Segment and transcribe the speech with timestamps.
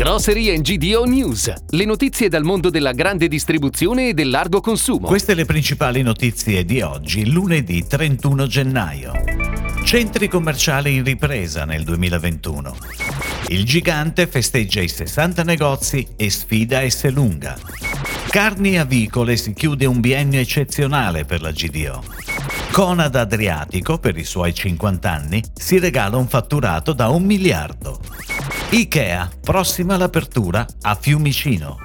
[0.00, 5.06] Grocery GDO News, le notizie dal mondo della grande distribuzione e del largo consumo.
[5.06, 9.12] Queste le principali notizie di oggi, lunedì 31 gennaio.
[9.84, 12.76] Centri commerciali in ripresa nel 2021.
[13.48, 17.58] Il gigante festeggia i 60 negozi e sfida Esselunga.
[18.30, 22.02] Carni avicole si chiude un biennio eccezionale per la GDO.
[22.72, 28.00] Conad Adriatico, per i suoi 50 anni, si regala un fatturato da un miliardo.
[28.72, 31.78] Ikea, prossima all'apertura a Fiumicino.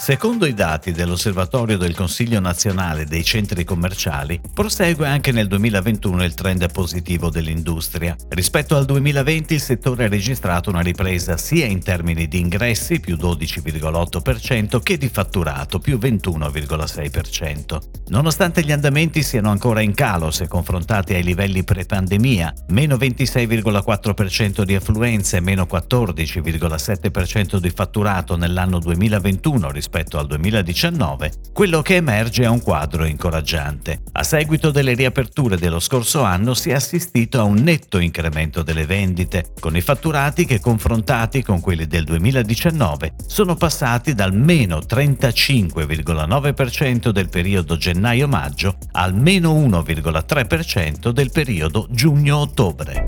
[0.00, 6.34] Secondo i dati dell'Osservatorio del Consiglio nazionale dei centri commerciali, prosegue anche nel 2021 il
[6.34, 8.16] trend positivo dell'industria.
[8.28, 13.16] Rispetto al 2020 il settore ha registrato una ripresa sia in termini di ingressi più
[13.16, 17.78] 12,8% che di fatturato più 21,6%.
[18.06, 24.74] Nonostante gli andamenti siano ancora in calo se confrontati ai livelli pre-pandemia, meno 26,4% di
[24.74, 32.44] affluenze e meno 14,7% di fatturato nell'anno 2021 rispetto rispetto al 2019, quello che emerge
[32.44, 34.02] è un quadro incoraggiante.
[34.12, 38.84] A seguito delle riaperture dello scorso anno si è assistito a un netto incremento delle
[38.84, 47.08] vendite, con i fatturati che confrontati con quelli del 2019 sono passati dal meno 35,9%
[47.08, 53.04] del periodo gennaio-maggio al meno 1,3% del periodo giugno-ottobre.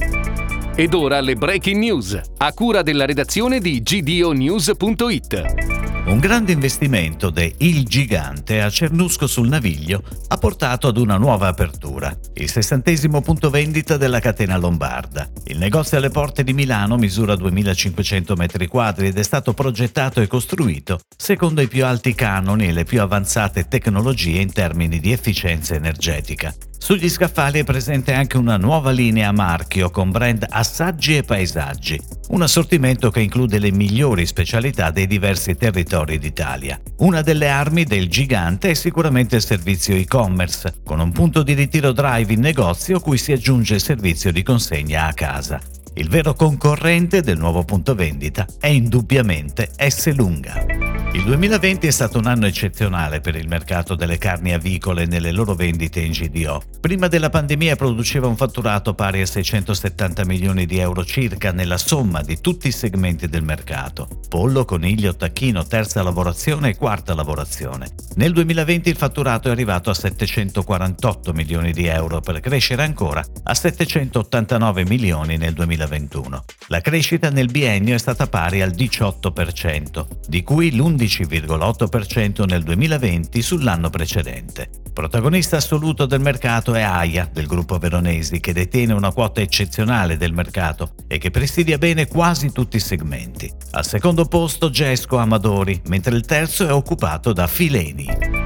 [0.76, 5.99] Ed ora le breaking news, a cura della redazione di gdonews.it.
[6.06, 11.46] Un grande investimento de Il Gigante a Cernusco sul Naviglio ha portato ad una nuova
[11.46, 15.28] apertura, il sessantesimo punto vendita della catena lombarda.
[15.44, 21.00] Il negozio alle porte di Milano misura 2500 m2 ed è stato progettato e costruito
[21.16, 26.52] secondo i più alti canoni e le più avanzate tecnologie in termini di efficienza energetica.
[26.76, 32.42] Sugli scaffali è presente anche una nuova linea marchio con brand Assaggi e Paesaggi, un
[32.42, 36.80] assortimento che include le migliori specialità dei diversi territori d'Italia.
[36.98, 41.92] Una delle armi del gigante è sicuramente il servizio e-commerce, con un punto di ritiro
[41.92, 45.60] drive in negozio cui si aggiunge il servizio di consegna a casa.
[45.94, 50.12] Il vero concorrente del nuovo punto vendita è indubbiamente S.
[50.14, 50.89] Lunga.
[51.12, 55.54] Il 2020 è stato un anno eccezionale per il mercato delle carni avicole nelle loro
[55.54, 56.62] vendite in GDO.
[56.80, 62.22] Prima della pandemia produceva un fatturato pari a 670 milioni di euro circa nella somma
[62.22, 64.20] di tutti i segmenti del mercato.
[64.28, 67.88] Pollo, coniglio, tacchino, terza lavorazione e quarta lavorazione.
[68.14, 73.54] Nel 2020 il fatturato è arrivato a 748 milioni di euro per crescere ancora a
[73.54, 76.44] 789 milioni nel 2021.
[76.68, 83.40] La crescita nel biennio è stata pari al 18%, di cui l'11 11,8% nel 2020
[83.40, 84.68] sull'anno precedente.
[84.92, 90.32] Protagonista assoluto del mercato è AIA del gruppo Veronesi che detiene una quota eccezionale del
[90.32, 93.50] mercato e che presidia bene quasi tutti i segmenti.
[93.72, 98.39] Al secondo posto Gesco Amadori, mentre il terzo è occupato da Fileni.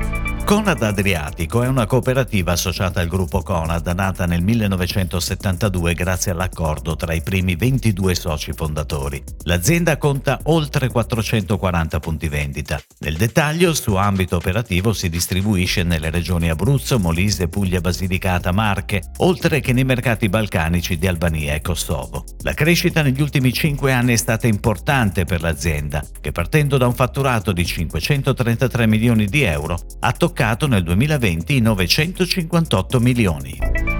[0.45, 7.15] Conad Adriatico è una cooperativa associata al gruppo Conad nata nel 1972 grazie all'accordo tra
[7.15, 9.25] i primi 22 soci fondatori.
[9.45, 12.79] L'azienda conta oltre 440 punti vendita.
[12.99, 19.01] Nel dettaglio il suo ambito operativo si distribuisce nelle regioni Abruzzo, Molise, Puglia, Basilicata, Marche,
[19.19, 22.23] oltre che nei mercati balcanici di Albania e Kosovo.
[22.43, 26.95] La crescita negli ultimi 5 anni è stata importante per l'azienda, che partendo da un
[26.95, 33.94] fatturato di 533 milioni di euro ha toccato toccato nel 2020 i 958 milioni.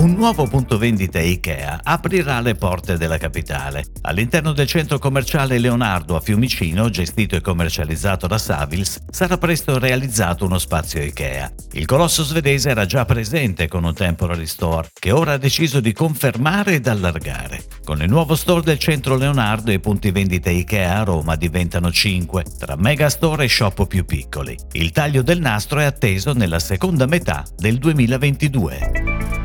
[0.00, 3.84] Un nuovo punto vendita IKEA aprirà le porte della capitale.
[4.00, 10.46] All'interno del centro commerciale Leonardo a Fiumicino, gestito e commercializzato da Savils, sarà presto realizzato
[10.46, 11.52] uno spazio IKEA.
[11.72, 15.92] Il colosso svedese era già presente con un temporary store, che ora ha deciso di
[15.92, 17.64] confermare ed allargare.
[17.84, 22.44] Con il nuovo store del centro Leonardo i punti vendita IKEA a Roma diventano 5,
[22.58, 24.56] tra megastore e shop più piccoli.
[24.72, 28.99] Il taglio del nastro è atteso nella seconda metà del 2022.